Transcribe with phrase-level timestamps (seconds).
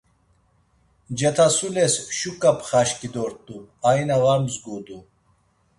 [1.17, 3.57] Cetasules şuǩa pxaşǩi dort̆u,
[3.89, 4.97] aina var mzgudu.